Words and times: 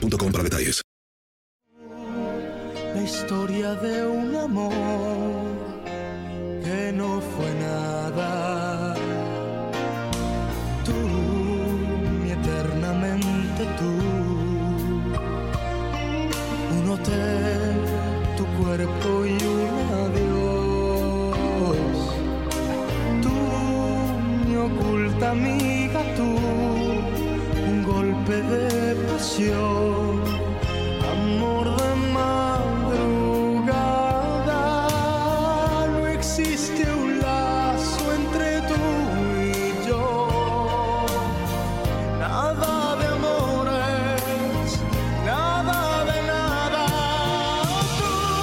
para 0.00 0.44
detalles. 0.44 0.82
La 2.94 3.02
historia 3.02 3.74
de 3.74 4.06
un 4.06 4.36
amor 4.36 5.65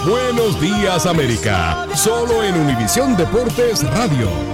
Buenos 0.05 0.59
días 0.59 1.05
América, 1.05 1.87
solo 1.95 2.43
en 2.43 2.55
Univisión 2.59 3.15
Deportes 3.15 3.83
Radio. 3.93 4.52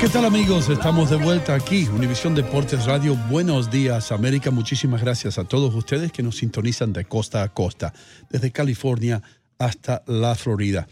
¿Qué 0.00 0.08
tal 0.08 0.24
amigos? 0.24 0.70
Estamos 0.70 1.10
de 1.10 1.16
vuelta 1.16 1.54
aquí, 1.54 1.84
Univisión 1.84 2.34
Deportes 2.34 2.86
Radio. 2.86 3.16
Buenos 3.28 3.70
días 3.70 4.12
América. 4.12 4.50
Muchísimas 4.50 5.02
gracias 5.02 5.38
a 5.38 5.44
todos 5.44 5.74
ustedes 5.74 6.10
que 6.10 6.22
nos 6.22 6.38
sintonizan 6.38 6.94
de 6.94 7.04
costa 7.04 7.42
a 7.42 7.52
costa, 7.52 7.92
desde 8.30 8.50
California 8.50 9.20
hasta 9.58 10.02
la 10.06 10.34
Florida. 10.36 10.88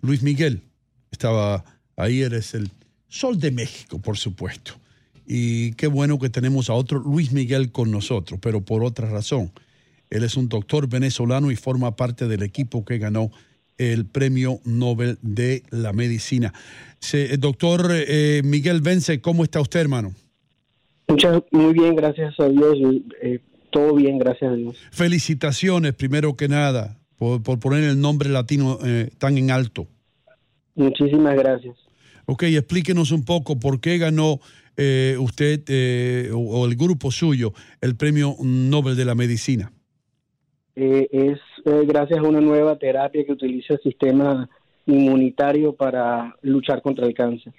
Luis 0.00 0.22
Miguel 0.22 0.62
estaba 1.10 1.64
ahí, 1.96 2.22
eres 2.22 2.54
el 2.54 2.70
sol 3.08 3.40
de 3.40 3.50
México, 3.50 3.98
por 3.98 4.16
supuesto. 4.16 4.74
Y 5.26 5.72
qué 5.72 5.88
bueno 5.88 6.20
que 6.20 6.30
tenemos 6.30 6.70
a 6.70 6.74
otro 6.74 7.00
Luis 7.00 7.32
Miguel 7.32 7.72
con 7.72 7.90
nosotros, 7.90 8.38
pero 8.40 8.60
por 8.60 8.84
otra 8.84 9.10
razón. 9.10 9.50
Él 10.08 10.22
es 10.22 10.36
un 10.36 10.48
doctor 10.48 10.88
venezolano 10.88 11.50
y 11.50 11.56
forma 11.56 11.96
parte 11.96 12.28
del 12.28 12.44
equipo 12.44 12.84
que 12.84 12.98
ganó 12.98 13.32
el 13.78 14.06
Premio 14.06 14.60
Nobel 14.64 15.18
de 15.22 15.62
la 15.70 15.92
Medicina. 15.92 16.52
Se- 16.98 17.36
doctor 17.36 17.88
eh, 17.92 18.42
Miguel 18.44 18.80
Vence, 18.80 19.20
¿cómo 19.20 19.44
está 19.44 19.60
usted, 19.60 19.80
hermano? 19.80 20.14
Muchas, 21.08 21.42
muy 21.50 21.72
bien, 21.72 21.96
gracias 21.96 22.38
a 22.38 22.48
Dios. 22.48 22.76
eh, 23.22 23.40
todo 23.70 23.94
bien, 23.94 24.18
gracias 24.18 24.52
a 24.52 24.54
Dios. 24.54 24.76
Felicitaciones, 24.90 25.94
primero 25.94 26.36
que 26.36 26.48
nada, 26.48 26.98
por, 27.16 27.42
por 27.42 27.58
poner 27.58 27.84
el 27.84 28.00
nombre 28.00 28.28
latino 28.28 28.78
eh, 28.84 29.10
tan 29.18 29.36
en 29.38 29.50
alto. 29.50 29.86
Muchísimas 30.74 31.34
gracias. 31.36 31.76
Ok, 32.26 32.44
explíquenos 32.44 33.10
un 33.10 33.24
poco 33.24 33.58
por 33.58 33.80
qué 33.80 33.98
ganó 33.98 34.40
eh, 34.76 35.16
usted 35.18 35.62
eh, 35.68 36.30
o, 36.32 36.38
o 36.38 36.66
el 36.66 36.76
grupo 36.76 37.10
suyo 37.10 37.52
el 37.80 37.96
Premio 37.96 38.36
Nobel 38.42 38.96
de 38.96 39.04
la 39.04 39.14
Medicina. 39.14 39.72
Eh, 40.76 41.08
es 41.12 41.38
eh, 41.64 41.82
gracias 41.86 42.18
a 42.18 42.22
una 42.22 42.40
nueva 42.40 42.76
terapia 42.76 43.24
que 43.24 43.32
utiliza 43.32 43.74
el 43.74 43.80
sistema 43.80 44.48
inmunitario 44.86 45.74
para 45.74 46.34
luchar 46.42 46.82
contra 46.82 47.06
el 47.06 47.14
cáncer. 47.14 47.52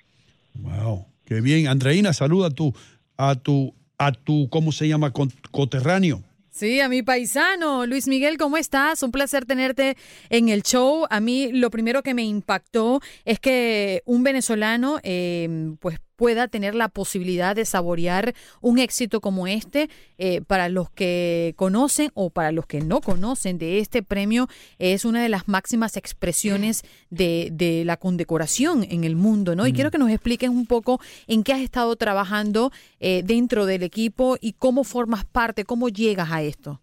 Wow, 0.55 1.05
qué 1.25 1.41
bien. 1.41 1.67
Andreina, 1.67 2.13
saluda 2.13 2.47
a 2.47 2.51
tu, 2.51 2.73
a 3.17 3.35
tu, 3.35 3.73
a 3.97 4.11
tu, 4.11 4.49
¿cómo 4.49 4.71
se 4.71 4.87
llama? 4.87 5.11
Coterráneo. 5.51 6.21
Sí, 6.53 6.79
a 6.81 6.87
mi 6.87 7.01
paisano. 7.01 7.87
Luis 7.87 8.07
Miguel, 8.07 8.37
¿cómo 8.37 8.57
estás? 8.57 9.01
Un 9.01 9.11
placer 9.11 9.45
tenerte 9.45 9.97
en 10.29 10.49
el 10.49 10.61
show. 10.61 11.07
A 11.09 11.19
mí 11.19 11.51
lo 11.51 11.71
primero 11.71 12.03
que 12.03 12.13
me 12.13 12.23
impactó 12.23 13.01
es 13.25 13.39
que 13.39 14.03
un 14.05 14.23
venezolano 14.23 14.99
eh, 15.01 15.73
pues 15.79 15.99
pueda 16.23 16.47
tener 16.47 16.73
la 16.73 16.87
posibilidad 16.87 17.53
de 17.53 17.65
saborear 17.65 18.33
un 18.61 18.79
éxito 18.79 19.19
como 19.19 19.45
este. 19.45 19.89
Eh, 20.17 20.39
para 20.47 20.69
los 20.69 20.89
que 20.89 21.53
conocen 21.57 22.11
o 22.13 22.29
para 22.29 22.53
los 22.53 22.65
que 22.65 22.79
no 22.79 23.01
conocen 23.01 23.57
de 23.57 23.79
este 23.79 24.03
premio, 24.03 24.47
es 24.79 25.03
una 25.03 25.21
de 25.21 25.27
las 25.27 25.49
máximas 25.49 25.97
expresiones 25.97 26.83
de, 27.09 27.49
de 27.51 27.83
la 27.83 27.97
condecoración 27.97 28.85
en 28.89 29.03
el 29.03 29.17
mundo, 29.17 29.53
¿no? 29.53 29.67
Y 29.67 29.73
quiero 29.73 29.91
que 29.91 29.97
nos 29.97 30.11
expliques 30.11 30.49
un 30.49 30.65
poco 30.65 31.01
en 31.27 31.43
qué 31.43 31.51
has 31.51 31.59
estado 31.59 31.93
trabajando 31.97 32.71
eh, 33.01 33.21
dentro 33.25 33.65
del 33.65 33.83
equipo 33.83 34.37
y 34.39 34.53
cómo 34.53 34.85
formas 34.85 35.25
parte, 35.25 35.65
cómo 35.65 35.89
llegas 35.89 36.31
a 36.31 36.41
esto. 36.41 36.79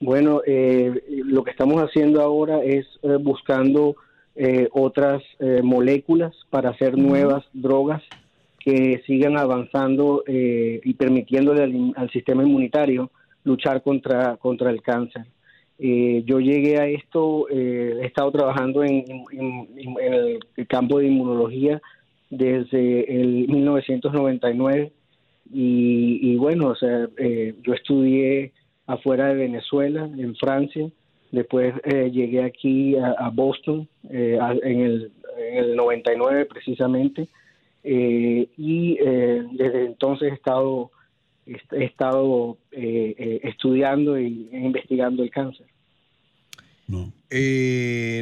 Bueno, 0.00 0.40
eh, 0.46 0.94
lo 1.26 1.44
que 1.44 1.50
estamos 1.50 1.76
haciendo 1.82 2.22
ahora 2.22 2.64
es 2.64 2.86
eh, 3.02 3.18
buscando 3.20 3.96
eh, 4.36 4.68
otras 4.72 5.22
eh, 5.38 5.60
moléculas 5.62 6.34
para 6.50 6.70
hacer 6.70 6.96
nuevas 6.98 7.44
drogas 7.52 8.02
que 8.58 9.02
sigan 9.06 9.36
avanzando 9.38 10.24
eh, 10.26 10.80
y 10.82 10.94
permitiéndole 10.94 11.62
al, 11.62 11.92
al 11.96 12.10
sistema 12.10 12.42
inmunitario 12.42 13.10
luchar 13.44 13.82
contra, 13.82 14.36
contra 14.38 14.70
el 14.70 14.80
cáncer. 14.82 15.26
Eh, 15.78 16.22
yo 16.24 16.38
llegué 16.40 16.78
a 16.78 16.86
esto, 16.86 17.48
he 17.50 18.06
estado 18.06 18.30
trabajando 18.32 18.82
en, 18.84 19.04
en- 19.10 19.24
en- 19.32 19.68
en 20.00 20.38
el 20.56 20.66
campo 20.66 20.98
de 20.98 21.08
inmunología 21.08 21.82
desde 22.30 23.20
el 23.20 23.48
1999 23.48 24.92
y, 25.52 26.18
y 26.22 26.36
bueno, 26.36 26.68
o 26.68 26.74
sea, 26.74 27.08
eh, 27.18 27.54
yo 27.62 27.74
estudié 27.74 28.52
afuera 28.86 29.28
de 29.28 29.34
Venezuela, 29.34 30.08
en 30.16 30.34
Francia, 30.36 30.88
después 31.34 31.74
eh, 31.84 32.10
llegué 32.12 32.42
aquí 32.42 32.96
a, 32.96 33.12
a 33.12 33.30
Boston 33.30 33.88
eh, 34.10 34.38
a- 34.40 34.52
en, 34.62 34.80
el, 34.80 35.12
en 35.38 35.58
el 35.64 35.76
99 35.76 36.46
precisamente 36.46 37.28
eh, 37.82 38.48
y 38.56 38.96
eh, 39.04 39.42
desde 39.52 39.86
entonces 39.86 40.30
he 40.30 40.34
estado 40.34 40.90
he 41.46 41.84
estado 41.84 42.56
estudiando 42.70 44.16
e 44.16 44.22
investigando 44.52 45.22
el 45.22 45.28
cáncer. 45.30 45.66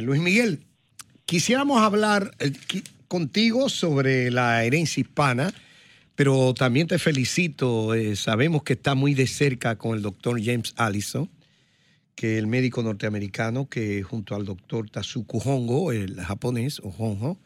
Luis 0.03 0.21
Miguel, 0.21 0.59
quisiéramos 1.25 1.79
hablar 1.81 2.31
contigo 3.07 3.69
sobre 3.69 4.29
la 4.29 4.65
herencia 4.65 4.99
hispana, 4.99 5.53
pero 6.15 6.53
también 6.53 6.87
te 6.87 6.99
felicito. 6.99 7.91
sabemos 8.15 8.63
que 8.63 8.73
está 8.73 8.93
muy 8.93 9.13
de 9.13 9.27
cerca 9.27 9.77
con 9.77 9.95
el 9.95 10.01
doctor 10.01 10.37
James 10.43 10.73
Allison 10.75 11.29
que 12.15 12.37
el 12.37 12.47
médico 12.47 12.83
norteamericano, 12.83 13.67
que 13.67 14.03
junto 14.03 14.35
al 14.35 14.45
doctor 14.45 14.89
Tazuku 14.89 15.39
Hongo, 15.39 15.91
el 15.91 16.19
japonés, 16.21 16.79
o 16.79 16.89
Hongo, 16.89 17.39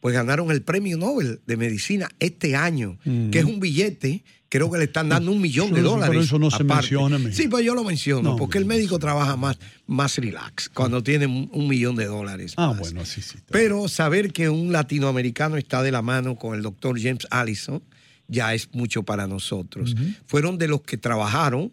pues 0.00 0.14
ganaron 0.14 0.50
el 0.50 0.62
premio 0.62 0.96
Nobel 0.96 1.40
de 1.46 1.56
Medicina 1.56 2.08
este 2.20 2.54
año, 2.54 2.98
que 3.04 3.38
es 3.38 3.44
un 3.44 3.60
billete, 3.60 4.24
creo 4.48 4.70
que 4.70 4.78
le 4.78 4.84
están 4.84 5.08
dando 5.08 5.32
un 5.32 5.40
millón 5.40 5.72
de 5.72 5.82
dólares. 5.82 6.10
Pero 6.10 6.22
eso 6.22 6.38
no 6.38 6.50
se 6.50 6.64
menciona. 6.64 7.18
Sí, 7.32 7.48
pues 7.48 7.64
yo 7.64 7.74
lo 7.74 7.82
menciono, 7.82 8.36
porque 8.36 8.58
el 8.58 8.66
médico 8.66 8.98
trabaja 8.98 9.36
más, 9.36 9.58
más 9.86 10.16
relax 10.16 10.68
cuando 10.68 11.02
tiene 11.02 11.26
un, 11.26 11.68
millón 11.68 11.96
de 11.96 12.06
dólares. 12.06 12.54
Ah, 12.56 12.74
bueno, 12.78 13.04
sí, 13.04 13.20
sí. 13.22 13.38
Pero 13.50 13.88
saber 13.88 14.32
que 14.32 14.48
un 14.48 14.72
latinoamericano 14.72 15.56
está 15.56 15.82
de 15.82 15.90
la 15.90 16.02
mano 16.02 16.36
con 16.36 16.54
el 16.54 16.62
doctor 16.62 17.00
James 17.00 17.26
Allison 17.30 17.82
ya 18.28 18.54
es 18.54 18.68
mucho 18.72 19.02
para 19.02 19.26
nosotros. 19.26 19.94
Fueron 20.26 20.58
de 20.58 20.68
los 20.68 20.82
que 20.82 20.96
trabajaron 20.96 21.72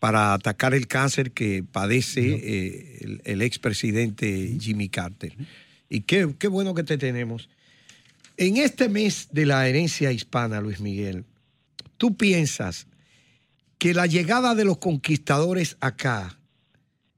para 0.00 0.32
atacar 0.32 0.74
el 0.74 0.88
cáncer 0.88 1.30
que 1.30 1.62
padece 1.62 2.22
eh, 2.22 3.20
el, 3.24 3.42
expresidente 3.42 4.56
Jimmy 4.58 4.88
Carter. 4.88 5.34
Y 5.90 6.00
qué, 6.00 6.24
bueno 6.24 6.74
que 6.74 6.82
te 6.82 6.96
tenemos. 6.96 7.50
En 8.38 8.56
este 8.56 8.88
mes 8.88 9.28
de 9.30 9.44
la 9.44 9.68
herencia 9.68 10.10
hispana, 10.10 10.62
Luis 10.62 10.80
Miguel, 10.80 11.24
¿tú 11.98 12.16
piensas 12.16 12.88
que 13.76 13.92
la 13.92 14.06
llegada 14.06 14.54
de 14.54 14.64
los 14.64 14.78
conquistadores 14.78 15.76
acá 15.80 16.38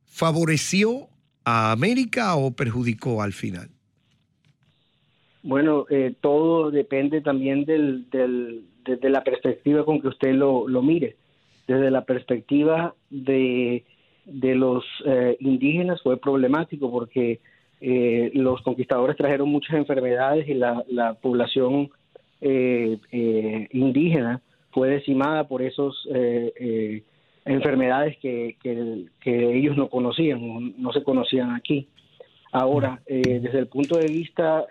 favoreció 0.05 1.08
a 1.44 1.70
América 1.70 2.34
o 2.34 2.50
perjudicó 2.50 3.23
al 3.23 3.32
final? 3.32 3.70
Bueno, 5.44 5.87
eh, 5.88 6.14
todo 6.20 6.73
depende 6.73 7.20
también 7.20 7.64
del, 7.64 8.11
de, 8.11 9.11
la 9.11 9.23
perspectiva 9.23 9.84
con 9.84 10.00
que 10.00 10.08
usted 10.08 10.32
lo, 10.32 10.67
lo 10.67 10.82
mire 10.82 11.21
desde 11.67 11.91
la 11.91 12.05
perspectiva 12.05 12.94
de, 13.11 13.85
de 14.25 14.55
los 14.55 14.85
eh, 15.06 15.37
indígenas 15.41 16.00
fue 16.03 16.19
problemático 16.19 16.91
porque 16.91 17.41
eh, 17.81 18.31
los 18.35 18.61
conquistadores 18.62 19.17
trajeron 19.17 19.49
muchas 19.49 19.76
enfermedades 19.76 20.49
y 20.49 20.55
la, 20.55 20.85
la 20.88 21.14
población 21.14 21.91
eh, 22.41 22.99
indígena 23.73 24.41
fue 24.70 24.88
decimada 24.88 25.47
por 25.47 25.62
esas 25.62 25.93
enfermedades 27.44 28.17
que, 28.19 28.56
que, 28.62 29.58
ellos 29.58 29.76
no 29.76 29.88
conocían, 29.88 30.75
no, 30.79 30.93
se 30.93 31.03
conocían 31.03 31.50
aquí. 31.55 31.88
Ahora, 32.53 33.03
desde 33.06 33.58
el 33.58 33.67
punto 33.67 33.99
de 33.99 34.06
vista 34.06 34.65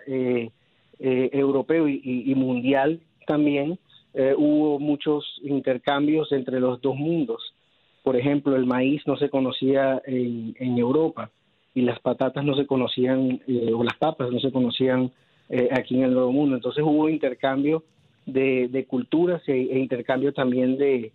europeo 0.98 1.86
y 1.88 2.34
mundial 2.34 3.00
también, 3.26 3.78
eh, 4.14 4.34
hubo 4.36 4.78
muchos 4.78 5.40
intercambios 5.42 6.32
entre 6.32 6.60
los 6.60 6.80
dos 6.82 6.96
mundos. 6.96 7.54
Por 8.02 8.16
ejemplo, 8.16 8.56
el 8.56 8.66
maíz 8.66 9.02
no 9.06 9.16
se 9.16 9.30
conocía 9.30 10.02
en, 10.04 10.78
Europa 10.78 11.30
y 11.74 11.82
las 11.82 11.98
patatas 12.00 12.44
no 12.44 12.54
se 12.54 12.66
conocían, 12.66 13.40
eh, 13.46 13.72
o 13.74 13.82
las 13.82 13.96
papas 13.96 14.30
no 14.30 14.38
se 14.38 14.52
conocían 14.52 15.10
eh, 15.48 15.68
aquí 15.72 15.96
en 15.96 16.02
el 16.02 16.14
Nuevo 16.14 16.32
Mundo. 16.32 16.56
Entonces 16.56 16.84
hubo 16.84 17.08
intercambio 17.08 17.84
de, 18.26 18.84
culturas 18.88 19.42
e, 19.48 19.52
e, 19.52 19.78
intercambio 19.78 20.32
también 20.34 20.76
de, 20.76 21.12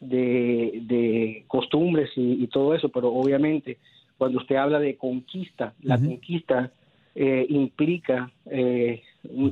de, 0.00 1.44
costumbres 1.46 2.10
y, 2.16 2.46
todo 2.48 2.74
eso, 2.74 2.88
pero 2.88 3.12
obviamente 3.12 3.78
cuando 4.18 4.38
usted 4.38 4.56
habla 4.56 4.80
de 4.80 4.96
conquista, 4.96 5.74
la 5.82 5.98
conquista 5.98 6.72
implica 7.14 8.30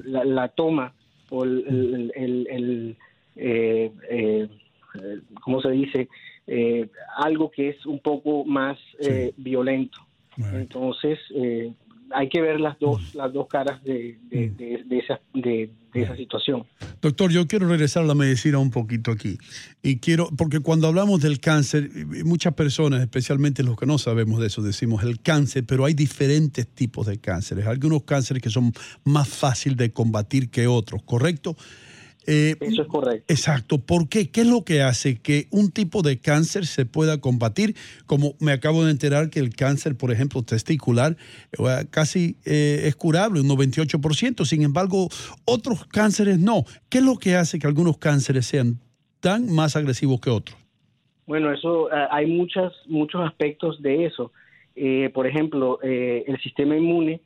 la, 0.05 0.49
toma 0.49 0.95
o 1.31 1.45
el, 1.45 2.13
el, 2.15 2.97
eh, 3.37 3.93
eh, 4.11 4.49
¿cómo 5.43 5.61
se 5.61 5.71
dice? 5.71 6.09
Eh, 6.47 6.89
algo 7.17 7.51
que 7.51 7.69
es 7.69 7.87
un 7.87 7.99
poco 8.01 8.45
más 8.45 8.79
eh, 9.01 9.33
violento. 9.37 9.99
Entonces, 10.53 11.19
hay 12.11 12.29
que 12.29 12.41
ver 12.41 12.61
las 12.61 12.79
dos, 12.79 13.15
las 13.15 13.33
dos 13.33 13.47
caras 13.49 13.83
de, 13.85 14.19
de, 14.31 14.85
mm. 14.87 14.93
esa, 14.93 15.21
de, 15.35 15.71
esa 15.95 16.17
situación. 16.17 16.65
Doctor, 17.01 17.31
yo 17.31 17.47
quiero 17.47 17.69
regresar 17.69 18.05
a 18.05 18.07
la 18.07 18.15
medicina 18.15 18.59
un 18.59 18.71
poquito 18.71 19.11
aquí. 19.11 19.39
Y 19.83 19.99
quiero, 19.99 20.29
porque 20.37 20.61
cuando 20.61 20.87
hablamos 20.87 21.21
del 21.21 21.41
cáncer, 21.41 21.91
muchas 22.25 22.55
personas, 22.55 23.01
especialmente 23.01 23.63
los 23.63 23.77
que 23.77 23.87
no 23.87 23.99
sabemos 23.99 24.41
de 24.41 24.47
eso, 24.47 24.63
decimos 24.63 25.03
el 25.03 25.21
cáncer, 25.21 25.65
pero 25.67 25.85
hay 25.85 25.95
diferentes 25.95 26.67
tipos 26.67 27.07
de 27.07 27.19
cánceres. 27.19 27.67
Algunos 27.67 28.03
cánceres 28.05 28.43
que 28.43 28.51
son 28.51 28.73
más 29.05 29.29
fáciles 29.29 29.79
de 29.79 29.93
combatir 29.93 30.51
que 30.51 30.67
otros, 30.67 31.03
¿correcto? 31.03 31.57
Eh, 32.31 32.57
Eso 32.61 32.83
es 32.83 32.89
correcto. 32.89 33.33
Exacto. 33.33 33.79
¿Por 33.79 34.11
qué? 34.11 34.31
¿Qué 34.31 34.43
es 34.43 34.47
lo 34.47 34.63
que 34.63 34.83
hace 34.83 35.19
que 35.19 35.47
un 35.51 35.71
tipo 35.73 36.03
de 36.03 36.21
cáncer 36.21 36.67
se 36.67 36.85
pueda 36.85 37.23
combatir? 37.23 37.75
Como 38.05 38.35
me 38.39 38.53
acabo 38.53 38.85
de 38.85 38.91
enterar 38.91 39.31
que 39.31 39.41
el 39.41 39.57
cáncer, 39.57 39.97
por 39.97 40.13
ejemplo, 40.13 40.43
testicular, 40.43 41.17
eh, 41.53 41.87
casi 41.91 42.37
eh, 42.45 42.83
es 42.85 42.97
curable, 42.97 43.41
un 43.41 43.49
98%. 43.49 44.45
Sin 44.45 44.63
embargo, 44.63 45.09
otros 45.47 45.87
cánceres 45.87 46.39
no. 46.39 46.65
¿Qué 46.91 46.99
es 46.99 47.05
lo 47.05 47.17
que 47.17 47.35
hace 47.35 47.59
que 47.59 47.67
algunos 47.67 47.97
cánceres 47.97 48.45
sean 48.45 48.79
tan 49.21 49.51
más 49.51 49.75
agresivos 49.75 50.21
que 50.21 50.29
otros? 50.29 50.59
Bueno, 51.27 51.51
eso 51.51 51.89
hay 52.11 52.27
muchas, 52.27 52.73
muchos 52.87 53.23
aspectos 53.27 53.81
de 53.83 54.05
eso. 54.05 54.33
por 55.15 55.27
ejemplo, 55.27 55.79
el 55.83 56.39
sistema 56.43 56.77
inmune 56.77 57.21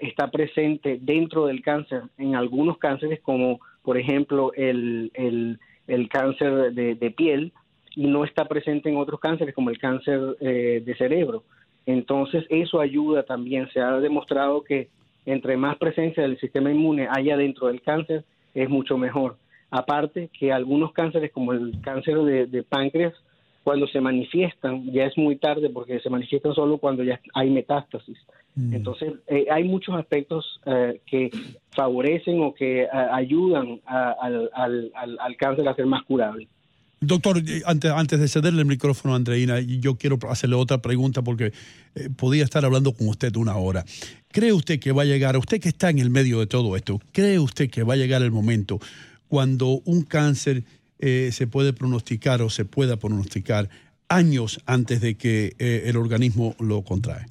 está 0.00 0.28
presente 0.30 0.98
dentro 1.00 1.46
del 1.46 1.62
cáncer 1.62 2.02
en 2.18 2.34
algunos 2.34 2.78
cánceres 2.78 3.20
como 3.20 3.60
por 3.88 3.96
ejemplo, 3.96 4.52
el, 4.54 5.10
el, 5.14 6.08
cáncer 6.10 6.74
de, 6.74 7.10
piel 7.16 7.54
y 7.96 8.06
no 8.06 8.22
está 8.22 8.44
presente 8.44 8.90
en 8.90 8.98
otros 8.98 9.18
cánceres 9.18 9.54
como 9.54 9.70
el 9.70 9.78
cáncer 9.78 10.36
eh, 10.40 10.82
de 10.84 10.94
cerebro. 10.96 11.42
Entonces, 11.86 12.44
eso 12.50 12.80
ayuda 12.80 13.22
también. 13.22 13.66
Se 13.72 13.80
ha 13.80 13.92
demostrado 13.92 14.62
que 14.62 14.90
entre 15.24 15.56
más 15.56 15.78
presencia 15.78 16.22
del 16.22 16.38
sistema 16.38 16.70
inmune 16.70 17.08
haya 17.10 17.38
dentro 17.38 17.68
del 17.68 17.80
cáncer, 17.80 18.24
es 18.52 18.68
mucho 18.68 18.98
mejor. 18.98 19.38
Aparte 19.70 20.28
que 20.38 20.52
algunos 20.52 20.92
cánceres, 20.92 21.32
como 21.32 21.54
el 21.54 21.80
cáncer 21.80 22.18
de 22.18 22.62
páncreas, 22.64 23.14
cuando 23.68 23.86
se 23.86 24.00
manifiestan 24.00 24.90
ya 24.90 25.04
es 25.04 25.18
muy 25.18 25.36
tarde 25.36 25.68
porque 25.68 26.00
se 26.00 26.08
manifiestan 26.08 26.54
solo 26.54 26.78
cuando 26.78 27.04
ya 27.04 27.20
hay 27.34 27.50
metástasis. 27.50 28.16
Mm. 28.54 28.72
Entonces, 28.72 29.12
eh, 29.26 29.44
hay 29.50 29.64
muchos 29.64 29.94
aspectos 29.94 30.58
eh, 30.64 31.02
que 31.04 31.30
favorecen 31.72 32.40
o 32.40 32.54
que 32.54 32.84
eh, 32.84 32.88
ayudan 33.12 33.78
al, 33.84 34.50
al, 34.54 35.36
cáncer 35.36 35.68
a 35.68 35.74
ser 35.74 35.84
más 35.84 36.02
curable. 36.04 36.48
Doctor, 37.02 37.42
antes, 37.66 37.90
antes 37.90 38.18
de 38.18 38.28
cederle 38.28 38.62
el 38.62 38.66
micrófono 38.66 39.12
a 39.12 39.18
Andreina, 39.18 39.60
yo 39.60 39.96
quiero 39.96 40.18
hacerle 40.30 40.56
otra 40.56 40.78
pregunta 40.78 41.20
porque 41.20 41.52
podía 42.16 42.44
estar 42.44 42.64
hablando 42.64 42.94
con 42.94 43.06
usted 43.08 43.36
una 43.36 43.54
hora. 43.58 43.84
¿Cree 44.32 44.54
usted 44.54 44.80
que 44.80 44.92
va 44.92 45.02
a 45.02 45.04
llegar, 45.04 45.36
usted 45.36 45.60
que 45.60 45.68
está 45.68 45.90
en 45.90 45.98
el 45.98 46.08
medio 46.08 46.40
de 46.40 46.46
todo 46.46 46.74
esto, 46.74 47.02
cree 47.12 47.38
usted 47.38 47.68
que 47.68 47.82
va 47.82 47.92
a 47.92 47.96
llegar 47.98 48.22
el 48.22 48.30
momento 48.30 48.80
cuando 49.28 49.82
un 49.84 50.04
cáncer 50.04 50.64
eh, 51.00 51.30
se 51.32 51.46
puede 51.46 51.72
pronosticar 51.72 52.42
o 52.42 52.50
se 52.50 52.64
pueda 52.64 52.96
pronosticar 52.96 53.68
años 54.08 54.60
antes 54.66 55.00
de 55.00 55.16
que 55.16 55.52
eh, 55.58 55.84
el 55.86 55.96
organismo 55.96 56.56
lo 56.58 56.82
contrae? 56.82 57.26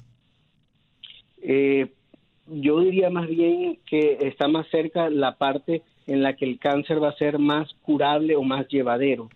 Eh, 1.42 1.88
yo 2.46 2.80
diría 2.80 3.10
más 3.10 3.28
bien 3.28 3.78
que 3.86 4.18
está 4.22 4.48
más 4.48 4.66
cerca 4.70 5.10
la 5.10 5.36
parte 5.36 5.82
en 6.06 6.22
la 6.22 6.34
que 6.34 6.46
el 6.46 6.58
cáncer 6.58 7.02
va 7.02 7.10
a 7.10 7.16
ser 7.16 7.38
más 7.38 7.68
curable 7.82 8.36
o 8.36 8.42
más 8.42 8.66
llevadero. 8.68 9.28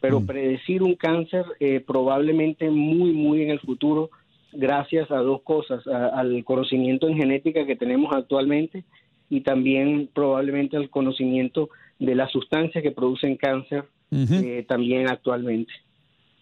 Pero 0.00 0.20
mm. 0.20 0.26
predecir 0.26 0.82
un 0.82 0.94
cáncer 0.94 1.44
probablemente 1.86 2.70
muy, 2.70 3.12
muy 3.12 3.42
en 3.42 3.50
el 3.50 3.58
futuro, 3.58 4.10
gracias 4.52 5.10
a 5.10 5.16
dos 5.16 5.42
cosas, 5.42 5.86
al 5.86 6.44
conocimiento 6.44 7.08
en 7.08 7.16
genética 7.16 7.66
que 7.66 7.74
tenemos 7.74 8.14
actualmente 8.14 8.84
y 9.30 9.40
también 9.40 10.08
probablemente 10.12 10.76
al 10.76 10.90
conocimiento 10.90 11.70
de 11.98 12.14
las 12.14 12.30
sustancias 12.30 12.82
que 12.82 12.92
producen 12.92 13.36
cáncer 13.36 13.84
eh, 14.10 14.64
también 14.68 15.10
actualmente. 15.10 15.72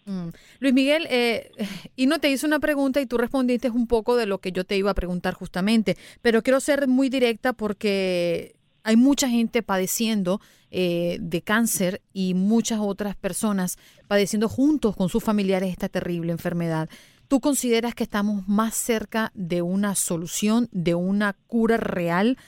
Mm. 0.05 0.29
Luis 0.61 0.75
Miguel, 0.75 1.07
eh, 1.11 1.51
y 1.97 2.07
no 2.07 2.21
te 2.21 2.31
hice 2.31 2.47
una 2.47 2.61
pregunta 2.61 3.01
y 3.01 3.07
tú 3.07 3.19
respondiste 3.19 3.71
un 3.71 3.89
poco 3.89 4.17
de 4.17 4.27
lo 4.27 4.39
que 4.39 4.53
yo 4.53 4.65
te 4.65 4.77
iba 4.77 4.91
a 4.91 4.95
preguntar 4.95 5.35
justamente, 5.35 5.97
pero 6.23 6.43
quiero 6.43 6.61
ser 6.61 6.87
muy 6.87 7.09
directa 7.09 7.53
porque 7.53 8.55
hay 8.85 8.97
mucha 8.97 9.29
gente 9.29 9.65
padeciendo 9.65 10.41
eh, 10.71 11.19
de 11.21 11.43
cáncer 11.43 12.03
y 12.13 12.35
muchas 12.35 12.79
otras 12.81 13.17
personas 13.17 13.79
padeciendo 14.07 14.49
juntos 14.49 14.95
con 14.95 15.09
sus 15.09 15.25
familiares 15.25 15.71
esta 15.71 15.89
terrible 15.89 16.31
enfermedad. 16.31 16.89
¿Tú 17.27 17.41
consideras 17.41 17.97
que 17.97 18.05
estamos 18.05 18.47
más 18.47 18.77
cerca 18.77 19.33
de 19.35 19.61
una 19.61 19.97
solución, 19.97 20.69
de 20.71 20.95
una 20.95 21.33
cura 21.49 21.77
real 21.77 22.39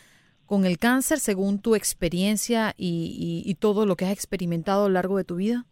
con 0.48 0.64
el 0.64 0.78
cáncer 0.78 1.18
según 1.18 1.60
tu 1.60 1.76
experiencia 1.76 2.74
y, 2.76 3.54
todo 3.60 3.86
lo 3.86 3.96
que 3.96 4.06
has 4.06 4.12
experimentado 4.12 4.86
a 4.86 4.88
lo 4.88 4.94
largo 4.94 5.16
de 5.16 5.24
tu 5.24 5.36
vida? 5.36 5.64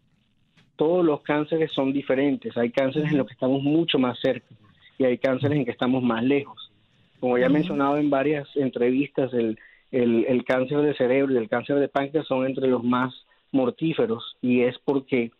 todos 0.75 1.03
los 1.03 1.23
cánceres 1.23 1.71
son 1.73 1.91
diferentes. 1.91 2.55
Hay 2.55 2.69
cánceres 2.69 3.11
en 3.11 3.17
los 3.17 3.25
que 3.25 3.33
estamos 3.33 3.63
mucho 3.63 3.97
más 3.97 4.19
cerca 4.19 4.53
y 4.99 5.05
hay 5.05 5.17
cánceres 5.17 5.57
en 5.57 5.65
que 5.65 5.71
estamos 5.71 6.03
más 6.03 6.23
lejos. 6.23 6.71
Como 7.19 7.35
ya 7.39 7.47
he 7.47 7.49
mencionado 7.49 7.97
en 7.97 8.11
varias 8.11 8.47
entrevistas, 8.55 9.33
el, 9.33 9.57
el, 9.91 10.25
el 10.25 10.45
cáncer 10.45 10.81
de 10.81 10.95
cerebro 10.95 11.33
y 11.33 11.37
el 11.37 11.49
cáncer 11.49 11.79
de 11.79 11.87
páncreas 11.87 12.27
son 12.27 12.45
entre 12.45 12.67
los 12.67 12.83
más 12.83 13.11
mortíferos 13.51 14.37
y 14.39 14.61
es 14.61 14.75
porque 14.85 15.31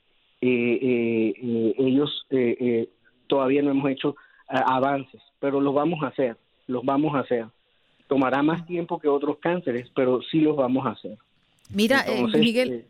eh, 0.42 0.80
eh, 0.82 1.34
eh, 1.42 1.76
ellos 1.78 2.26
eh, 2.32 2.58
eh, 2.60 2.90
todavía 3.28 3.62
no 3.62 3.72
hemos 3.72 3.92
hecho 3.92 4.16
eh, 4.52 4.60
avances, 4.66 5.22
pero 5.40 5.62
los 5.62 5.74
vamos 5.74 6.04
a 6.04 6.08
hacer, 6.08 6.38
los 6.68 6.84
vamos 6.84 7.16
a 7.16 7.20
hacer. 7.20 7.46
Tomará 8.08 8.42
más 8.44 8.66
tiempo 8.66 9.00
que 9.00 9.08
otros 9.08 9.38
cánceres, 9.40 9.90
pero 9.96 10.22
sí 10.32 10.40
los 10.40 10.56
vamos 10.56 10.86
a 10.86 10.92
hacer. 10.92 11.18
Mira, 11.70 12.06
eh, 12.08 12.26
Miguel, 12.38 12.70
eh, 12.70 12.88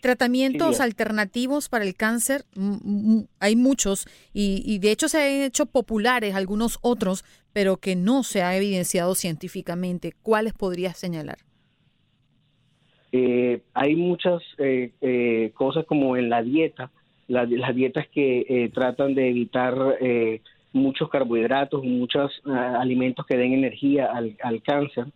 tratamientos 0.00 0.76
sí, 0.76 0.82
alternativos 0.82 1.68
para 1.68 1.84
el 1.84 1.94
cáncer, 1.94 2.44
mm, 2.56 2.76
mm, 3.18 3.28
hay 3.40 3.56
muchos 3.56 4.06
y, 4.32 4.62
y 4.66 4.78
de 4.78 4.90
hecho 4.90 5.08
se 5.08 5.18
han 5.18 5.42
hecho 5.44 5.66
populares 5.66 6.34
algunos 6.34 6.78
otros, 6.82 7.24
pero 7.52 7.76
que 7.78 7.96
no 7.96 8.22
se 8.24 8.42
ha 8.42 8.56
evidenciado 8.56 9.14
científicamente. 9.14 10.12
¿Cuáles 10.22 10.52
podrías 10.54 10.98
señalar? 10.98 11.38
Eh, 13.12 13.62
hay 13.74 13.96
muchas 13.96 14.42
eh, 14.58 14.92
eh, 15.00 15.52
cosas 15.54 15.86
como 15.86 16.16
en 16.16 16.28
la 16.28 16.42
dieta, 16.42 16.90
la- 17.28 17.44
las 17.46 17.74
dietas 17.74 18.06
que 18.08 18.40
eh, 18.48 18.70
tratan 18.74 19.14
de 19.14 19.28
evitar 19.30 19.74
eh, 20.00 20.42
muchos 20.76 21.08
carbohidratos, 21.10 21.82
muchos 21.84 22.32
ah, 22.46 22.78
alimentos 22.80 23.26
que 23.26 23.36
den 23.36 23.52
energía 23.52 24.06
al, 24.12 24.36
al 24.42 24.62
cáncer, 24.62 25.06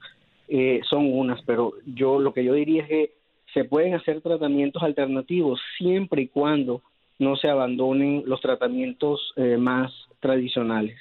eh, 0.48 0.80
son 0.88 1.06
unas, 1.12 1.40
pero 1.42 1.74
yo 1.86 2.18
lo 2.18 2.32
que 2.32 2.44
yo 2.44 2.54
diría 2.54 2.82
es 2.82 2.88
que 2.88 3.10
se 3.54 3.64
pueden 3.64 3.94
hacer 3.94 4.20
tratamientos 4.20 4.82
alternativos 4.82 5.60
siempre 5.78 6.22
y 6.22 6.28
cuando 6.28 6.82
no 7.18 7.36
se 7.36 7.48
abandonen 7.48 8.22
los 8.26 8.40
tratamientos 8.40 9.32
eh, 9.36 9.56
más 9.56 9.92
tradicionales. 10.20 10.98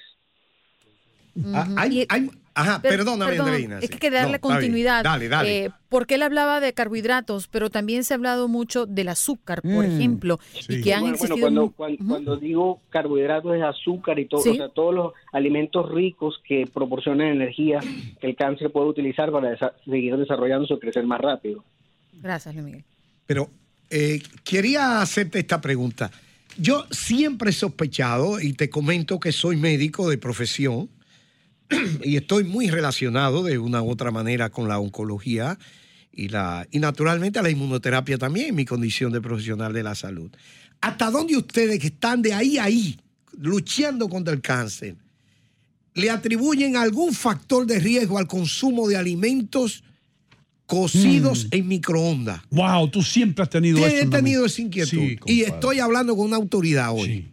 Ah, 1.53 1.67
hay- 1.77 2.05
hay- 2.09 2.29
ajá, 2.61 2.81
perdóname, 2.81 3.31
perdón, 3.31 3.47
Andreina. 3.47 3.75
Es 3.79 3.81
sí. 3.83 3.87
que 3.89 3.93
hay 3.95 3.99
que 3.99 4.09
darle 4.11 4.33
No, 4.33 4.41
continuidad. 4.41 5.03
Dale, 5.03 5.29
dale. 5.29 5.65
Eh, 5.65 5.69
porque 5.89 6.15
él 6.15 6.21
hablaba 6.23 6.59
de 6.59 6.73
carbohidratos, 6.73 7.47
pero 7.47 7.69
también 7.69 8.03
se 8.03 8.13
ha 8.13 8.17
hablado 8.17 8.47
mucho 8.47 8.85
del 8.85 9.09
azúcar, 9.09 9.61
por 9.61 9.85
Mm, 9.87 9.91
ejemplo, 9.97 10.39
y 10.67 10.81
que 10.81 10.93
han 10.93 11.01
Bueno, 11.01 11.17
bueno, 11.17 11.35
existido... 11.35 11.39
cuando, 11.39 11.61
mu- 11.65 11.71
cuan- 11.73 11.97
cuando 12.07 12.37
digo 12.37 12.81
carbohidratos 12.89 13.55
es 13.55 13.63
azúcar 13.63 14.19
y 14.19 14.25
todo, 14.27 14.41
Sí. 14.41 14.49
o 14.49 14.55
sea, 14.55 14.69
todos 14.69 14.93
los 14.93 15.13
alimentos 15.33 15.89
ricos 15.91 16.39
que 16.47 16.67
proporcionan 16.73 17.27
energía 17.27 17.79
que 18.21 18.27
el 18.27 18.35
cáncer 18.35 18.71
puede 18.71 18.87
utilizar 18.87 19.31
para 19.31 19.51
desa- 19.57 19.73
seguir 19.85 20.15
desarrollándose 20.17 20.73
o 20.73 20.79
crecer 20.79 21.03
más 21.05 21.19
rápido. 21.21 21.63
Gracias, 22.21 22.53
Luis 22.53 22.65
Miguel. 22.65 22.83
Pero 23.25 23.49
eh, 23.89 24.21
quería 24.43 25.01
hacerte 25.01 25.39
esta 25.39 25.59
pregunta. 25.61 26.11
Yo 26.57 26.85
siempre 26.91 27.51
he 27.51 27.53
sospechado, 27.53 28.39
y 28.41 28.53
te 28.53 28.69
comento 28.69 29.19
que 29.19 29.31
soy 29.31 29.55
médico 29.55 30.09
de 30.09 30.17
profesión, 30.17 30.89
y 32.03 32.15
estoy 32.17 32.43
muy 32.43 32.69
relacionado 32.69 33.43
de 33.43 33.57
una 33.57 33.81
u 33.81 33.89
otra 33.89 34.11
manera 34.11 34.49
con 34.49 34.67
la 34.67 34.79
oncología 34.79 35.57
y, 36.11 36.29
la, 36.29 36.67
y 36.71 36.79
naturalmente 36.79 37.39
a 37.39 37.41
la 37.41 37.49
inmunoterapia 37.49 38.17
también, 38.17 38.49
en 38.49 38.55
mi 38.55 38.65
condición 38.65 39.11
de 39.11 39.21
profesional 39.21 39.73
de 39.73 39.83
la 39.83 39.95
salud. 39.95 40.31
¿Hasta 40.81 41.11
dónde 41.11 41.37
ustedes 41.37 41.79
que 41.79 41.87
están 41.87 42.21
de 42.21 42.33
ahí 42.33 42.57
a 42.57 42.63
ahí, 42.65 42.97
luchando 43.37 44.09
contra 44.09 44.33
el 44.33 44.41
cáncer, 44.41 44.95
le 45.93 46.09
atribuyen 46.09 46.75
algún 46.77 47.13
factor 47.13 47.65
de 47.65 47.79
riesgo 47.79 48.17
al 48.17 48.27
consumo 48.27 48.87
de 48.87 48.97
alimentos 48.97 49.83
cocidos 50.65 51.47
en 51.51 51.67
microondas? 51.67 52.41
Wow, 52.49 52.89
tú 52.89 53.01
siempre 53.01 53.43
has 53.43 53.49
tenido 53.49 53.77
Sí, 53.77 53.83
eso. 53.83 53.95
he 53.95 54.05
tenido 54.07 54.45
esa 54.45 54.61
inquietud. 54.61 54.97
Sí, 54.97 55.19
y 55.25 55.41
estoy 55.41 55.79
hablando 55.79 56.15
con 56.15 56.25
una 56.27 56.37
autoridad 56.37 56.91
hoy. 56.91 57.31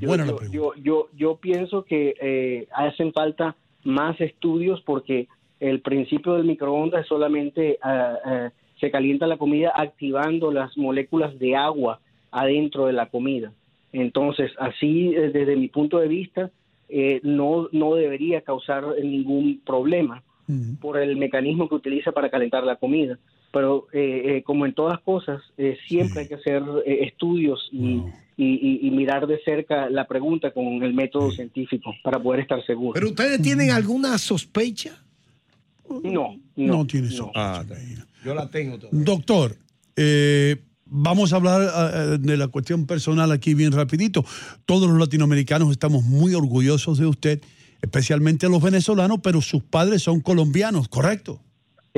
Yo, 0.00 0.16
yo, 0.16 0.40
yo, 0.50 0.72
yo, 0.82 1.08
yo 1.16 1.36
pienso 1.40 1.84
que 1.84 2.14
eh, 2.20 2.66
hacen 2.74 3.12
falta 3.12 3.56
más 3.88 4.20
estudios 4.20 4.80
porque 4.82 5.28
el 5.60 5.80
principio 5.80 6.34
del 6.34 6.44
microondas 6.44 7.02
es 7.02 7.08
solamente 7.08 7.78
ah, 7.82 8.16
ah, 8.24 8.50
se 8.80 8.90
calienta 8.90 9.26
la 9.26 9.38
comida 9.38 9.72
activando 9.74 10.52
las 10.52 10.76
moléculas 10.76 11.38
de 11.38 11.56
agua 11.56 12.00
adentro 12.30 12.86
de 12.86 12.92
la 12.92 13.06
comida. 13.06 13.52
Entonces, 13.92 14.52
así 14.58 15.14
eh, 15.16 15.30
desde 15.30 15.56
mi 15.56 15.68
punto 15.68 15.98
de 15.98 16.08
vista, 16.08 16.50
eh, 16.88 17.20
no, 17.22 17.68
no 17.72 17.94
debería 17.94 18.42
causar 18.42 18.84
ningún 19.02 19.60
problema 19.64 20.22
por 20.80 20.96
el 20.96 21.18
mecanismo 21.18 21.68
que 21.68 21.74
utiliza 21.74 22.10
para 22.10 22.30
calentar 22.30 22.64
la 22.64 22.76
comida. 22.76 23.18
Pero 23.52 23.86
eh, 23.92 24.36
eh, 24.38 24.42
como 24.44 24.66
en 24.66 24.74
todas 24.74 25.00
cosas, 25.00 25.40
eh, 25.56 25.76
siempre 25.88 26.22
hay 26.22 26.28
que 26.28 26.34
hacer 26.34 26.62
eh, 26.86 27.04
estudios 27.06 27.68
y, 27.72 28.02
y- 28.36 28.44
y- 28.82 28.86
y 28.86 28.90
mirar 28.90 29.26
de 29.26 29.40
cerca 29.44 29.88
la 29.88 30.06
pregunta 30.06 30.50
con 30.52 30.82
el 30.82 30.92
método 30.92 31.30
científico 31.32 31.92
para 32.04 32.22
poder 32.22 32.40
estar 32.40 32.64
seguros. 32.66 32.94
¿Pero 32.94 33.08
ustedes 33.08 33.40
tienen 33.42 33.70
alguna 33.70 34.18
sospecha? 34.18 35.02
No, 36.04 36.36
No, 36.56 36.86
tiene 36.86 37.08
eso. 37.08 37.30
Ah, 37.34 37.64
yo 38.24 38.34
la 38.34 38.48
tengo 38.50 38.78
todavía. 38.78 39.02
Doctor, 39.04 39.56
eh, 39.96 40.56
vamos 40.84 41.32
a 41.32 41.36
hablar 41.36 41.62
eh, 41.62 42.18
de 42.20 42.36
la 42.36 42.48
cuestión 42.48 42.86
personal 42.86 43.32
aquí 43.32 43.54
bien 43.54 43.72
rapidito. 43.72 44.24
Todos 44.66 44.88
los 44.90 44.98
latinoamericanos 44.98 45.70
estamos 45.70 46.04
muy 46.04 46.34
orgullosos 46.34 46.98
de 46.98 47.06
usted, 47.06 47.40
especialmente 47.80 48.48
los 48.50 48.62
venezolanos, 48.62 49.20
pero 49.22 49.40
sus 49.40 49.62
padres 49.62 50.02
son 50.02 50.20
colombianos, 50.20 50.88
¿correcto? 50.88 51.40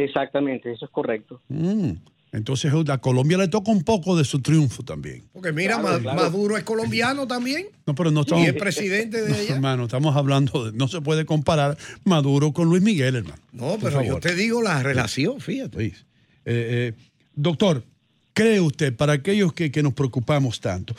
Exactamente, 0.05 0.73
eso 0.73 0.85
es 0.87 0.91
correcto. 0.91 1.41
Mm, 1.49 1.93
Entonces 2.33 2.73
a 2.89 2.99
Colombia 2.99 3.37
le 3.39 3.49
toca 3.49 3.71
un 3.73 3.83
poco 3.83 4.17
de 4.17 4.25
su 4.25 4.41
triunfo 4.41 4.83
también. 4.85 5.25
Porque 5.33 5.53
mira, 5.53 5.79
Claro, 5.81 5.97
Ma- 5.97 6.01
claro. 6.03 6.21
Maduro 6.23 6.57
es 6.57 6.63
colombiano 6.65 7.27
también. 7.27 7.67
No, 7.87 7.95
pero 7.95 8.11
no 8.11 8.21
Y 8.21 8.23
estamos... 8.23 8.47
es 8.47 8.55
presidente 8.55 9.23
de 9.23 9.31
No, 9.31 9.37
ella. 9.37 9.55
hermano, 9.57 9.85
estamos 9.85 10.17
hablando 10.17 10.71
de... 10.71 10.79
No 10.79 10.87
se 10.89 11.01
puede 11.01 11.25
comparar 11.27 11.77
Maduro 12.05 12.53
con 12.53 12.69
Luis 12.69 12.83
Miguel, 12.83 13.17
hermano. 13.17 13.43
No, 13.53 13.77
Por 13.79 13.81
pero 13.91 14.03
yo 14.03 14.21
te 14.21 14.35
digo 14.35 14.63
la 14.63 14.83
relación, 14.83 15.41
fíjate. 15.41 15.77
Luis. 15.77 16.07
Eh, 16.45 16.93
eh, 16.97 17.03
doctor, 17.35 17.85
¿cree 18.33 18.61
usted, 18.61 18.95
para 18.97 19.15
aquellos 19.15 19.53
que, 19.53 19.71
que 19.73 19.83
nos 19.83 19.93
preocupamos 19.95 20.61
tanto, 20.61 20.95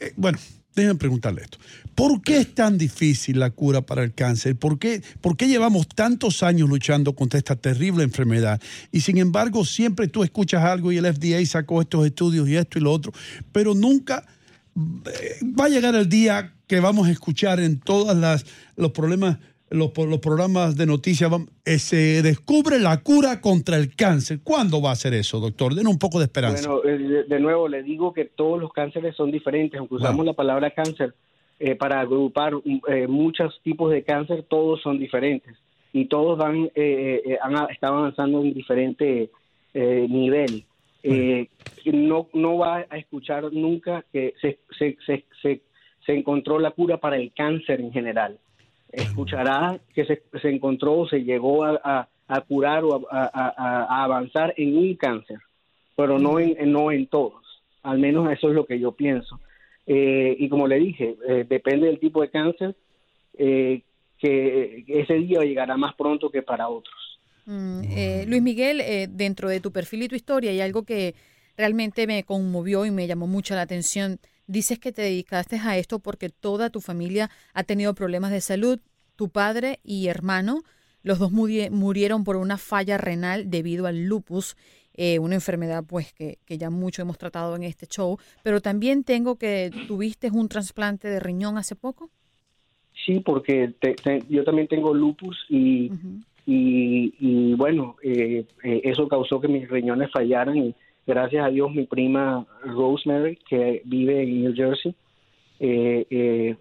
eh, 0.00 0.12
bueno, 0.16 0.38
déjenme 0.76 0.96
preguntarle 0.96 1.42
esto, 1.42 1.58
¿por 1.94 2.20
qué 2.20 2.38
es 2.38 2.54
tan 2.54 2.76
difícil 2.76 3.40
la 3.40 3.50
cura 3.50 3.80
para 3.80 4.04
el 4.04 4.12
cáncer? 4.12 4.56
¿Por 4.56 4.78
qué, 4.78 5.02
por 5.22 5.36
qué 5.36 5.48
llevamos 5.48 5.88
tantos 5.88 6.42
años 6.42 6.68
luchando 6.68 7.14
contra 7.14 7.38
esta 7.38 7.56
terrible 7.56 8.04
enfermedad? 8.04 8.60
Y 8.92 9.00
sin 9.00 9.16
embargo, 9.16 9.64
siempre 9.64 10.06
tú 10.06 10.22
escuchas 10.22 10.62
algo 10.62 10.92
y 10.92 10.98
el 10.98 11.06
FDA 11.06 11.44
sacó 11.46 11.80
estos 11.80 12.04
estudios 12.06 12.46
y 12.48 12.56
esto 12.56 12.78
y 12.78 12.82
lo 12.82 12.92
otro, 12.92 13.12
pero 13.50 13.74
nunca 13.74 14.26
eh, 14.76 15.40
va 15.58 15.64
a 15.64 15.68
llegar 15.70 15.94
el 15.94 16.08
día 16.08 16.52
que 16.66 16.80
vamos 16.80 17.08
a 17.08 17.10
escuchar 17.10 17.58
en 17.60 17.80
todas 17.80 18.16
las 18.16 18.44
los 18.76 18.92
problemas 18.92 19.38
los, 19.70 19.90
los 19.96 20.18
programas 20.20 20.76
de 20.76 20.86
noticias 20.86 21.30
eh, 21.64 21.78
se 21.78 22.22
descubre 22.22 22.78
la 22.78 23.02
cura 23.02 23.40
contra 23.40 23.76
el 23.76 23.94
cáncer. 23.96 24.40
¿Cuándo 24.44 24.80
va 24.80 24.92
a 24.92 24.96
ser 24.96 25.14
eso, 25.14 25.40
doctor? 25.40 25.74
Den 25.74 25.86
un 25.88 25.98
poco 25.98 26.18
de 26.18 26.24
esperanza. 26.26 26.68
Bueno, 26.70 26.88
eh, 26.88 27.24
de, 27.28 27.40
nuevo 27.40 27.68
le 27.68 27.82
digo 27.82 28.12
que 28.12 28.26
todos 28.26 28.60
los 28.60 28.72
cánceres 28.72 29.16
son 29.16 29.30
diferentes, 29.30 29.78
aunque 29.78 29.96
usamos 29.96 30.24
la 30.24 30.34
palabra 30.34 30.70
cáncer 30.70 31.14
eh, 31.58 31.74
para 31.74 32.00
agrupar 32.00 32.54
mm, 32.54 32.80
eh, 32.88 33.06
muchos 33.08 33.60
tipos 33.64 33.90
de 33.90 34.02
cáncer, 34.04 34.44
todos 34.48 34.80
son 34.82 34.98
diferentes 34.98 35.56
y 35.92 36.04
todos 36.06 36.36
van 36.38 36.70
eh, 36.74 37.38
han- 37.42 37.70
están 37.70 37.94
avanzando 37.94 38.42
en 38.42 38.52
diferente 38.54 39.30
eh, 39.74 40.06
nivel. 40.08 40.64
No, 41.92 42.28
no 42.34 42.58
va 42.58 42.84
a 42.90 42.96
escuchar 42.98 43.52
nunca 43.52 44.04
que 44.12 44.34
se, 44.40 44.58
se, 44.78 44.96
se, 45.06 45.60
se 46.04 46.12
encontró 46.12 46.58
la 46.58 46.72
cura 46.72 46.98
para 46.98 47.16
el 47.16 47.32
cáncer 47.32 47.80
en 47.80 47.92
general. 47.92 48.38
Escuchará 48.96 49.78
que 49.94 50.04
se, 50.06 50.22
se 50.40 50.48
encontró 50.48 51.06
se 51.06 51.18
llegó 51.22 51.64
a, 51.64 52.08
a- 52.28 52.40
curar 52.40 52.82
o 52.84 53.06
a, 53.10 53.30
a- 53.32 54.04
avanzar 54.04 54.54
en 54.56 54.76
un 54.76 54.94
cáncer, 54.96 55.38
pero 55.94 56.18
no 56.18 56.40
en, 56.40 56.72
no 56.72 56.90
en 56.90 57.06
todos. 57.06 57.44
Al 57.82 57.98
menos 57.98 58.32
eso 58.32 58.48
es 58.48 58.54
lo 58.54 58.64
que 58.64 58.80
yo 58.80 58.92
pienso. 58.92 59.38
Eh, 59.86 60.34
y 60.38 60.48
como 60.48 60.66
le 60.66 60.78
dije, 60.78 61.16
eh, 61.28 61.44
depende 61.48 61.86
del 61.86 62.00
tipo 62.00 62.20
de 62.22 62.30
cáncer, 62.30 62.74
eh, 63.38 63.82
que 64.18 64.82
ese 64.88 65.14
día 65.14 65.40
llegará 65.42 65.76
más 65.76 65.94
pronto 65.94 66.30
que 66.30 66.42
para 66.42 66.68
otros. 66.68 66.96
Mm, 67.44 67.82
Luis 68.26 68.42
Miguel, 68.42 68.82
dentro 69.10 69.48
de 69.50 69.60
tu 69.60 69.70
perfil 69.70 70.04
y 70.04 70.08
tu 70.08 70.16
historia 70.16 70.50
hay 70.50 70.60
algo 70.62 70.84
que 70.84 71.14
realmente 71.56 72.06
me 72.06 72.24
conmovió 72.24 72.86
y 72.86 72.90
me 72.90 73.06
llamó 73.06 73.26
mucho 73.26 73.54
la 73.54 73.60
atención. 73.62 74.18
Dices 74.46 74.78
que 74.78 74.92
te 74.92 75.02
dedicaste 75.02 75.56
a 75.56 75.76
esto 75.76 75.98
porque 75.98 76.28
toda 76.28 76.70
tu 76.70 76.80
familia 76.80 77.30
ha 77.52 77.64
tenido 77.64 77.94
problemas 77.94 78.30
de 78.30 78.40
salud. 78.40 78.78
Tu 79.16 79.28
padre 79.28 79.80
y 79.82 80.06
hermano, 80.08 80.62
los 81.02 81.18
dos 81.18 81.32
muri- 81.32 81.70
murieron 81.70 82.22
por 82.24 82.36
una 82.36 82.58
falla 82.58 82.98
renal 82.98 83.50
debido 83.50 83.86
al 83.86 84.04
lupus, 84.04 84.56
eh, 84.94 85.18
una 85.18 85.34
enfermedad 85.34 85.84
pues 85.86 86.12
que, 86.12 86.38
que 86.46 86.58
ya 86.58 86.70
mucho 86.70 87.02
hemos 87.02 87.18
tratado 87.18 87.56
en 87.56 87.64
este 87.64 87.86
show. 87.86 88.18
Pero 88.42 88.60
también 88.60 89.04
tengo 89.04 89.36
que 89.36 89.70
tuviste 89.88 90.30
un 90.30 90.48
trasplante 90.48 91.08
de 91.08 91.18
riñón 91.20 91.58
hace 91.58 91.74
poco. 91.76 92.10
Sí, 93.04 93.20
porque 93.20 93.74
te- 93.80 93.94
te- 93.94 94.22
yo 94.28 94.42
también 94.44 94.68
tengo 94.68 94.94
lupus 94.94 95.36
y, 95.48 95.92
y, 96.46 97.14
y, 97.18 97.54
bueno, 97.54 97.96
eh, 98.02 98.46
eh, 98.62 98.80
eso 98.84 99.06
causó 99.08 99.40
que 99.40 99.48
mis 99.48 99.68
riñones 99.68 100.10
fallaran 100.12 100.56
y, 100.56 100.74
gracias 101.06 101.44
a 101.44 101.50
Dios, 101.50 101.72
mi 101.72 101.84
prima 101.84 102.46
Rosemary, 102.64 103.38
que 103.48 103.82
vive 103.84 104.22
en 104.22 104.42
New 104.42 104.54
Jersey, 104.54 104.94
eh, 105.58 106.06
eh, 106.10 106.56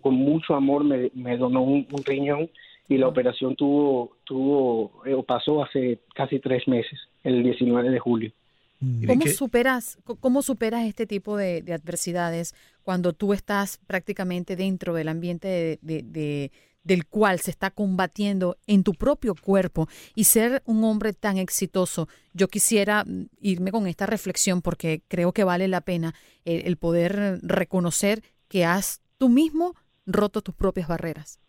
con 0.00 0.14
mucho 0.14 0.54
amor 0.54 0.84
me, 0.84 1.36
donó 1.36 1.62
un, 1.62 1.86
riñón 2.04 2.48
y 2.88 2.96
la 2.96 3.08
operación 3.08 3.54
tuvo, 3.56 4.16
tuvo 4.24 4.92
o 5.04 5.22
pasó 5.22 5.62
hace 5.62 5.98
casi 6.14 6.38
tres 6.38 6.66
meses, 6.66 6.98
el 7.22 7.42
19 7.42 7.90
de 7.90 7.98
julio. 7.98 8.32
Mm. 8.80 9.06
¿Cómo 9.06 9.26
superas, 9.26 9.98
¿Cómo 10.20 10.42
superas 10.42 10.86
este 10.86 11.06
tipo 11.06 11.36
de, 11.36 11.62
adversidades 11.72 12.54
cuando 12.84 13.12
tú 13.12 13.32
estás 13.32 13.78
prácticamente 13.86 14.54
dentro 14.54 14.94
del 14.94 15.08
ambiente 15.08 15.78
de, 15.82 16.52
del 16.84 17.06
cual 17.06 17.40
se 17.40 17.50
está 17.50 17.70
combatiendo 17.70 18.56
en 18.66 18.84
tu 18.84 18.92
propio 18.92 19.34
cuerpo 19.34 19.88
y 20.14 20.24
ser 20.24 20.62
un 20.66 20.84
hombre 20.84 21.12
tan 21.12 21.38
exitoso? 21.38 22.08
Yo 22.32 22.48
quisiera 22.48 23.04
mm, 23.04 23.26
irme 23.40 23.72
con 23.72 23.86
esta 23.86 24.06
reflexión 24.06 24.62
porque 24.62 25.02
creo 25.08 25.32
que 25.32 25.44
vale 25.44 25.66
la 25.66 25.80
pena 25.80 26.14
el, 26.44 26.66
el 26.66 26.76
poder 26.76 27.40
reconocer 27.42 28.22
que 28.48 28.64
has 28.64 29.02
tú 29.18 29.28
mismo 29.28 29.74
roto 30.06 30.42
tus 30.42 30.54
propias 30.54 30.86
barreras. 30.86 31.40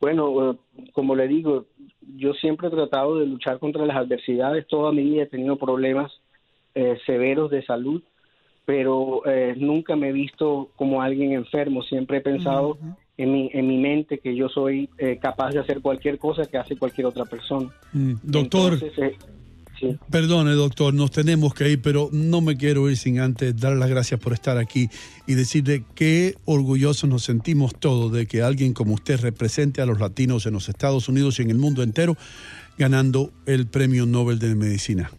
Bueno, 0.00 0.50
eh, 0.50 0.56
como 0.92 1.14
le 1.14 1.26
digo, 1.28 1.66
yo 2.16 2.34
siempre 2.34 2.68
he 2.68 2.70
tratado 2.70 3.18
de 3.18 3.26
luchar 3.26 3.58
contra 3.58 3.86
las 3.86 3.96
adversidades. 3.96 4.66
Toda 4.66 4.92
mi 4.92 5.02
vida 5.02 5.22
he 5.22 5.26
tenido 5.26 5.56
problemas 5.56 6.12
eh, 6.74 6.98
severos 7.06 7.50
de 7.50 7.64
salud, 7.64 8.02
pero 8.64 9.22
eh, 9.26 9.54
nunca 9.56 9.96
me 9.96 10.08
he 10.08 10.12
visto 10.12 10.70
como 10.76 11.02
alguien 11.02 11.32
enfermo. 11.32 11.82
Siempre 11.82 12.18
he 12.18 12.20
pensado 12.20 12.78
en, 13.16 13.32
mi, 13.32 13.50
en 13.52 13.66
mi 13.66 13.78
mente 13.78 14.18
que 14.18 14.34
yo 14.34 14.48
soy 14.48 14.88
capaz 15.20 15.50
de 15.50 15.60
hacer 15.60 15.80
cualquier 15.80 16.18
cosa 16.18 16.46
que 16.46 16.58
hace 16.58 16.76
cualquier 16.76 17.06
otra 17.06 17.24
persona. 17.24 17.70
Mm, 17.92 18.14
doctor. 18.22 18.78
Perdone, 20.10 20.52
doctor, 20.52 20.94
nos 20.94 21.10
tenemos 21.10 21.54
que 21.54 21.70
ir, 21.70 21.82
pero 21.82 22.08
no 22.12 22.40
me 22.40 22.56
quiero 22.56 22.88
ir 22.88 22.96
sin 22.96 23.18
antes 23.20 23.56
dar 23.56 23.76
las 23.76 23.90
gracias 23.90 24.20
por 24.20 24.32
estar 24.32 24.56
aquí 24.58 24.88
y 25.26 25.34
decirle 25.34 25.84
qué 25.94 26.34
orgullosos 26.44 27.08
nos 27.10 27.24
sentimos 27.24 27.74
todos 27.74 28.12
de 28.12 28.26
que 28.26 28.42
alguien 28.42 28.72
como 28.72 28.94
usted 28.94 29.20
represente 29.20 29.82
a 29.82 29.86
los 29.86 30.00
latinos 30.00 30.46
en 30.46 30.54
los 30.54 30.68
Estados 30.68 31.08
Unidos 31.08 31.38
y 31.38 31.42
en 31.42 31.50
el 31.50 31.58
mundo 31.58 31.82
entero 31.82 32.16
ganando 32.78 33.30
el 33.46 33.66
Premio 33.66 34.06
Nobel 34.06 34.38
de 34.38 34.54
Medicina. 34.54 35.10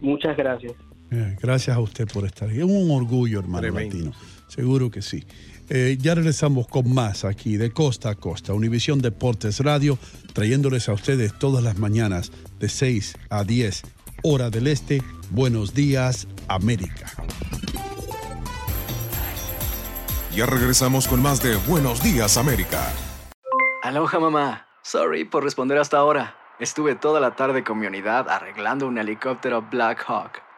Muchas 0.00 0.36
gracias. 0.36 0.72
Eh, 1.10 1.36
gracias 1.40 1.76
a 1.76 1.80
usted 1.80 2.06
por 2.06 2.24
estar 2.24 2.48
aquí. 2.48 2.58
Es 2.58 2.64
un 2.64 2.90
orgullo, 2.90 3.40
hermano 3.40 3.68
latino. 3.68 4.12
Seguro 4.48 4.90
que 4.90 5.02
sí. 5.02 5.24
Eh, 5.70 5.98
ya 6.00 6.14
regresamos 6.14 6.66
con 6.66 6.92
más 6.92 7.24
aquí 7.24 7.56
de 7.56 7.70
costa 7.70 8.10
a 8.10 8.14
costa. 8.14 8.54
Univisión 8.54 9.00
Deportes 9.00 9.60
Radio, 9.60 9.98
trayéndoles 10.32 10.88
a 10.88 10.94
ustedes 10.94 11.38
todas 11.38 11.62
las 11.62 11.78
mañanas 11.78 12.32
de 12.58 12.68
6 12.68 13.16
a 13.28 13.44
10, 13.44 13.82
hora 14.22 14.48
del 14.50 14.66
este. 14.66 15.02
Buenos 15.30 15.74
días, 15.74 16.26
América. 16.48 17.12
Ya 20.34 20.46
regresamos 20.46 21.06
con 21.06 21.20
más 21.20 21.42
de 21.42 21.56
Buenos 21.66 22.02
días, 22.02 22.36
América. 22.38 22.90
Aloha, 23.82 24.18
mamá. 24.20 24.66
Sorry 24.82 25.24
por 25.24 25.44
responder 25.44 25.78
hasta 25.78 25.98
ahora. 25.98 26.34
Estuve 26.60 26.94
toda 26.94 27.20
la 27.20 27.36
tarde 27.36 27.62
con 27.62 27.78
mi 27.78 27.86
unidad 27.86 28.28
arreglando 28.28 28.86
un 28.86 28.98
helicóptero 28.98 29.62
Black 29.70 30.04
Hawk. 30.08 30.47